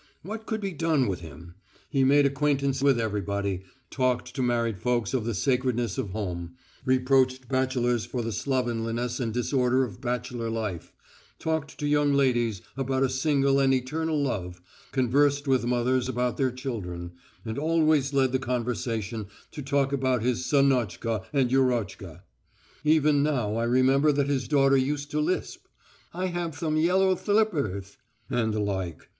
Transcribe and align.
What 0.23 0.47
could 0.47 0.61
be 0.61 0.71
done 0.73 1.05
with 1.07 1.19
him? 1.19 1.53
He 1.91 2.03
made 2.03 2.25
acquaintance 2.25 2.81
with 2.81 2.99
everybody; 2.99 3.61
talked 3.91 4.33
to 4.35 4.41
married 4.41 4.79
folks 4.79 5.13
of 5.13 5.25
the 5.25 5.35
sacredness 5.35 5.99
of 5.99 6.09
home, 6.09 6.55
reproached 6.85 7.47
bachelors 7.47 8.03
for 8.03 8.23
the 8.23 8.31
slovenliness 8.31 9.19
and 9.19 9.31
disorder 9.31 9.83
of 9.83 10.01
bachelor 10.01 10.49
life, 10.49 10.91
talked 11.37 11.77
to 11.77 11.85
young 11.85 12.13
ladies 12.13 12.63
about 12.75 13.03
a 13.03 13.09
single 13.09 13.59
and 13.59 13.75
eternal 13.75 14.19
love, 14.19 14.59
conversed 14.91 15.47
with 15.47 15.65
mothers 15.67 16.09
about 16.09 16.35
their 16.35 16.51
children, 16.51 17.11
and 17.45 17.59
always 17.59 18.11
led 18.11 18.31
the 18.31 18.39
conversation 18.39 19.27
to 19.51 19.61
talk 19.61 19.93
about 19.93 20.23
his 20.23 20.43
Sannochka 20.47 21.25
and 21.31 21.51
Yurochka. 21.51 22.23
Even 22.83 23.21
now 23.21 23.55
I 23.55 23.65
remember 23.65 24.11
that 24.11 24.27
his 24.29 24.47
daughter 24.47 24.77
used 24.77 25.11
to 25.11 25.19
lisp: 25.19 25.67
"I 26.11 26.25
have 26.25 26.55
thome 26.55 26.77
yellow 26.77 27.13
thlipperth," 27.15 27.97
and 28.31 28.51
the 28.51 28.59
like. 28.61 29.07